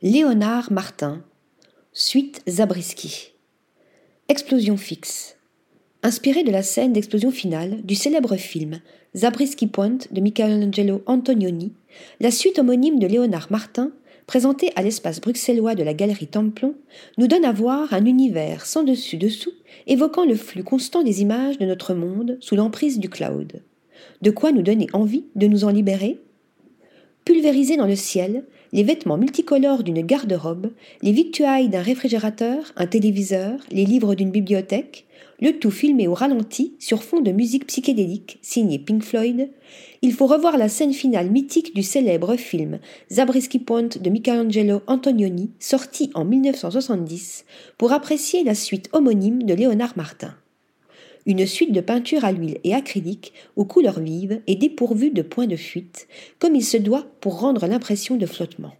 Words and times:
Léonard 0.00 0.70
Martin. 0.70 1.24
Suite 1.92 2.40
Zabriskie. 2.46 3.32
Explosion 4.28 4.76
fixe. 4.76 5.36
Inspiré 6.04 6.44
de 6.44 6.52
la 6.52 6.62
scène 6.62 6.92
d'explosion 6.92 7.32
finale 7.32 7.82
du 7.82 7.96
célèbre 7.96 8.36
film 8.36 8.80
Zabriskie 9.16 9.66
Point 9.66 9.98
de 10.12 10.20
Michelangelo 10.20 11.02
Antonioni, 11.06 11.72
la 12.20 12.30
suite 12.30 12.60
homonyme 12.60 13.00
de 13.00 13.08
Léonard 13.08 13.48
Martin, 13.50 13.90
présentée 14.28 14.70
à 14.76 14.82
l'espace 14.82 15.20
bruxellois 15.20 15.74
de 15.74 15.82
la 15.82 15.94
galerie 15.94 16.28
Templon, 16.28 16.76
nous 17.16 17.26
donne 17.26 17.44
à 17.44 17.50
voir 17.50 17.92
un 17.92 18.04
univers 18.04 18.66
sans 18.66 18.84
dessus-dessous, 18.84 19.52
évoquant 19.88 20.24
le 20.24 20.36
flux 20.36 20.62
constant 20.62 21.02
des 21.02 21.22
images 21.22 21.58
de 21.58 21.66
notre 21.66 21.94
monde 21.94 22.38
sous 22.38 22.54
l'emprise 22.54 23.00
du 23.00 23.08
cloud. 23.08 23.64
De 24.22 24.30
quoi 24.30 24.52
nous 24.52 24.62
donner 24.62 24.86
envie 24.92 25.24
de 25.34 25.48
nous 25.48 25.64
en 25.64 25.70
libérer? 25.70 26.20
Pulvérisés 27.28 27.76
dans 27.76 27.86
le 27.86 27.94
ciel, 27.94 28.46
les 28.72 28.82
vêtements 28.82 29.18
multicolores 29.18 29.82
d'une 29.82 30.00
garde-robe, 30.00 30.70
les 31.02 31.12
victuailles 31.12 31.68
d'un 31.68 31.82
réfrigérateur, 31.82 32.72
un 32.74 32.86
téléviseur, 32.86 33.60
les 33.70 33.84
livres 33.84 34.14
d'une 34.14 34.30
bibliothèque, 34.30 35.04
le 35.42 35.52
tout 35.58 35.70
filmé 35.70 36.08
au 36.08 36.14
ralenti 36.14 36.74
sur 36.78 37.02
fond 37.02 37.20
de 37.20 37.30
musique 37.30 37.66
psychédélique 37.66 38.38
signée 38.40 38.78
Pink 38.78 39.02
Floyd, 39.02 39.50
il 40.00 40.14
faut 40.14 40.26
revoir 40.26 40.56
la 40.56 40.70
scène 40.70 40.94
finale 40.94 41.30
mythique 41.30 41.74
du 41.74 41.82
célèbre 41.82 42.34
film 42.36 42.78
Zabriskie 43.12 43.58
Point 43.58 43.90
de 44.00 44.08
Michelangelo 44.08 44.80
Antonioni, 44.86 45.50
sorti 45.58 46.10
en 46.14 46.24
1970, 46.24 47.44
pour 47.76 47.92
apprécier 47.92 48.42
la 48.42 48.54
suite 48.54 48.88
homonyme 48.94 49.42
de 49.42 49.52
Léonard 49.52 49.92
Martin 49.98 50.34
une 51.26 51.46
suite 51.46 51.72
de 51.72 51.80
peintures 51.80 52.24
à 52.24 52.32
l'huile 52.32 52.58
et 52.64 52.74
acrylique 52.74 53.32
aux 53.56 53.64
couleurs 53.64 54.00
vives 54.00 54.40
et 54.46 54.56
dépourvues 54.56 55.10
de 55.10 55.22
points 55.22 55.46
de 55.46 55.56
fuite, 55.56 56.08
comme 56.38 56.54
il 56.54 56.64
se 56.64 56.76
doit 56.76 57.06
pour 57.20 57.40
rendre 57.40 57.66
l'impression 57.66 58.16
de 58.16 58.26
flottement. 58.26 58.74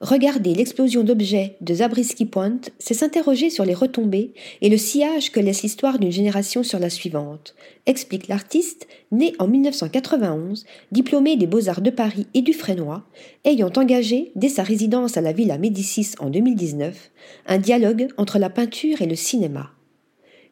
Regarder 0.00 0.54
l'explosion 0.54 1.04
d'objets 1.04 1.56
de 1.60 1.74
Zabriskie 1.74 2.24
Point, 2.24 2.60
c'est 2.78 2.94
s'interroger 2.94 3.50
sur 3.50 3.66
les 3.66 3.74
retombées 3.74 4.32
et 4.62 4.70
le 4.70 4.78
sillage 4.78 5.30
que 5.30 5.40
laisse 5.40 5.62
l'histoire 5.62 5.98
d'une 5.98 6.10
génération 6.10 6.62
sur 6.62 6.78
la 6.78 6.88
suivante, 6.88 7.54
explique 7.84 8.26
l'artiste, 8.26 8.88
né 9.12 9.34
en 9.38 9.46
1991, 9.46 10.64
diplômé 10.90 11.36
des 11.36 11.46
Beaux-Arts 11.46 11.82
de 11.82 11.90
Paris 11.90 12.26
et 12.32 12.40
du 12.40 12.54
Frénois, 12.54 13.04
ayant 13.44 13.72
engagé, 13.76 14.32
dès 14.36 14.48
sa 14.48 14.62
résidence 14.62 15.18
à 15.18 15.20
la 15.20 15.32
Villa 15.32 15.58
Médicis 15.58 16.12
en 16.18 16.30
2019, 16.30 17.10
un 17.46 17.58
dialogue 17.58 18.08
entre 18.16 18.38
la 18.38 18.48
peinture 18.48 19.02
et 19.02 19.06
le 19.06 19.16
cinéma. 19.16 19.70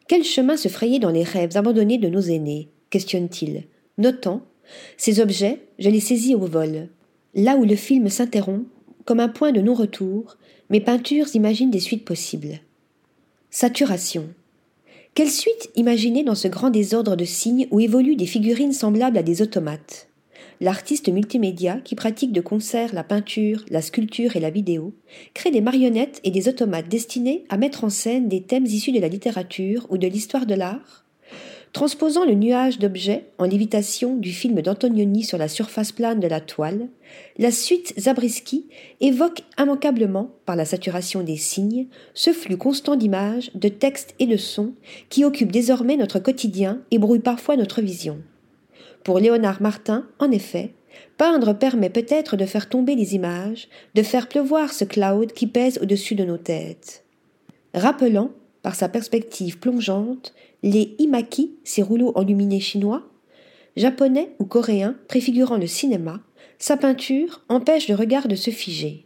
Quel 0.09 0.23
chemin 0.23 0.57
se 0.57 0.69
frayer 0.69 0.97
dans 0.97 1.11
les 1.11 1.21
rêves 1.21 1.55
abandonnés 1.55 1.99
de 1.99 2.09
nos 2.09 2.19
aînés? 2.19 2.69
Questionne-t-il, 2.89 3.65
notant 3.99 4.41
Ces 4.97 5.19
objets, 5.19 5.61
je 5.77 5.87
les 5.87 5.99
saisis 5.99 6.33
au 6.33 6.47
vol. 6.47 6.89
Là 7.35 7.57
où 7.57 7.63
le 7.63 7.75
film 7.75 8.09
s'interrompt, 8.09 8.65
comme 9.05 9.19
un 9.19 9.29
point 9.29 9.51
de 9.51 9.61
non-retour, 9.61 10.35
mes 10.71 10.81
peintures 10.81 11.27
imaginent 11.35 11.69
des 11.69 11.79
suites 11.79 12.05
possibles. 12.05 12.59
Saturation. 13.51 14.27
Quelle 15.13 15.29
suite 15.29 15.69
imaginer 15.75 16.23
dans 16.23 16.33
ce 16.33 16.47
grand 16.47 16.71
désordre 16.71 17.15
de 17.15 17.25
signes 17.25 17.67
où 17.69 17.79
évoluent 17.79 18.15
des 18.15 18.25
figurines 18.25 18.73
semblables 18.73 19.17
à 19.19 19.23
des 19.23 19.43
automates? 19.43 20.08
L'artiste 20.61 21.09
multimédia 21.09 21.79
qui 21.83 21.95
pratique 21.95 22.31
de 22.31 22.41
concert 22.41 22.93
la 22.93 23.03
peinture, 23.03 23.63
la 23.69 23.81
sculpture 23.81 24.35
et 24.35 24.39
la 24.39 24.49
vidéo, 24.49 24.93
crée 25.33 25.51
des 25.51 25.61
marionnettes 25.61 26.19
et 26.23 26.31
des 26.31 26.47
automates 26.47 26.89
destinés 26.89 27.45
à 27.49 27.57
mettre 27.57 27.83
en 27.83 27.89
scène 27.89 28.27
des 28.27 28.41
thèmes 28.41 28.65
issus 28.65 28.91
de 28.91 28.99
la 28.99 29.07
littérature 29.07 29.87
ou 29.89 29.97
de 29.97 30.07
l'histoire 30.07 30.45
de 30.45 30.55
l'art. 30.55 31.05
Transposant 31.71 32.25
le 32.25 32.33
nuage 32.33 32.79
d'objets 32.79 33.25
en 33.37 33.45
lévitation 33.45 34.15
du 34.15 34.31
film 34.31 34.61
d'Antonioni 34.61 35.23
sur 35.23 35.37
la 35.37 35.47
surface 35.47 35.91
plane 35.91 36.19
de 36.19 36.27
la 36.27 36.41
toile, 36.41 36.87
la 37.37 37.51
suite 37.51 37.93
Zabriskie 37.97 38.65
évoque 39.01 39.43
immanquablement, 39.59 40.31
par 40.45 40.55
la 40.55 40.65
saturation 40.65 41.21
des 41.21 41.37
signes, 41.37 41.87
ce 42.15 42.31
flux 42.31 42.57
constant 42.57 42.95
d'images, 42.95 43.51
de 43.53 43.69
textes 43.69 44.15
et 44.17 44.25
de 44.25 44.37
sons 44.37 44.73
qui 45.09 45.23
occupe 45.23 45.51
désormais 45.51 45.95
notre 45.95 46.17
quotidien 46.17 46.81
et 46.89 46.97
brouille 46.97 47.19
parfois 47.19 47.55
notre 47.55 47.81
vision. 47.83 48.17
Pour 49.03 49.19
Léonard 49.19 49.61
Martin, 49.61 50.07
en 50.19 50.31
effet, 50.31 50.73
peindre 51.17 51.53
permet 51.53 51.89
peut-être 51.89 52.35
de 52.35 52.45
faire 52.45 52.69
tomber 52.69 52.95
les 52.95 53.15
images, 53.15 53.67
de 53.95 54.03
faire 54.03 54.27
pleuvoir 54.27 54.73
ce 54.73 54.85
cloud 54.85 55.33
qui 55.33 55.47
pèse 55.47 55.79
au-dessus 55.81 56.15
de 56.15 56.25
nos 56.25 56.37
têtes. 56.37 57.03
Rappelant, 57.73 58.31
par 58.61 58.75
sa 58.75 58.89
perspective 58.89 59.59
plongeante, 59.59 60.33
les 60.63 60.95
imaki, 60.99 61.55
ces 61.63 61.81
rouleaux 61.81 62.11
enluminés 62.15 62.59
chinois, 62.59 63.03
japonais 63.77 64.33
ou 64.39 64.45
coréens 64.45 64.95
préfigurant 65.07 65.57
le 65.57 65.67
cinéma, 65.67 66.21
sa 66.57 66.75
peinture 66.75 67.41
empêche 67.47 67.87
le 67.87 67.95
regard 67.95 68.27
de 68.27 68.35
se 68.35 68.51
figer. 68.51 69.05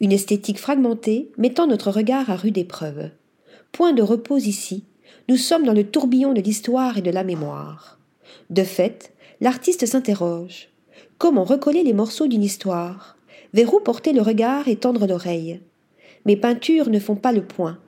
Une 0.00 0.12
esthétique 0.12 0.58
fragmentée 0.58 1.30
mettant 1.36 1.66
notre 1.66 1.90
regard 1.90 2.30
à 2.30 2.36
rude 2.36 2.56
épreuve. 2.56 3.10
Point 3.70 3.92
de 3.92 4.02
repos 4.02 4.38
ici, 4.38 4.84
nous 5.28 5.36
sommes 5.36 5.64
dans 5.64 5.74
le 5.74 5.84
tourbillon 5.84 6.32
de 6.32 6.40
l'histoire 6.40 6.96
et 6.96 7.02
de 7.02 7.10
la 7.10 7.22
mémoire. 7.22 7.99
De 8.50 8.62
fait, 8.64 9.12
l'artiste 9.40 9.86
s'interroge. 9.86 10.68
Comment 11.18 11.44
recoller 11.44 11.82
les 11.82 11.92
morceaux 11.92 12.26
d'une 12.26 12.42
histoire? 12.42 13.16
Vers 13.52 13.74
où 13.74 13.80
porter 13.80 14.12
le 14.12 14.22
regard 14.22 14.68
et 14.68 14.76
tendre 14.76 15.06
l'oreille 15.06 15.60
Mes 16.24 16.36
peintures 16.36 16.88
ne 16.88 17.00
font 17.00 17.16
pas 17.16 17.32
le 17.32 17.44
point. 17.44 17.78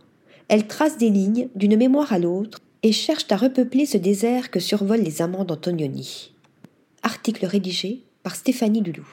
Elles 0.49 0.67
tracent 0.67 0.99
des 0.99 1.11
lignes 1.11 1.49
d'une 1.55 1.77
mémoire 1.77 2.13
à 2.13 2.19
l'autre 2.19 2.59
et 2.83 2.93
cherchent 2.93 3.31
à 3.31 3.37
repeupler 3.37 3.87
ce 3.87 3.97
désert 3.97 4.51
que 4.51 4.61
survolent 4.61 5.03
les 5.03 5.23
amants 5.23 5.45
d'Antonioni. 5.45 6.35
Article 7.03 7.47
rédigé 7.47 8.03
par 8.23 8.35
Stéphanie 8.35 8.83
Dulou. 8.83 9.07